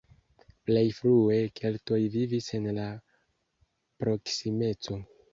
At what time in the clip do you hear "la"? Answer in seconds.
2.77-2.85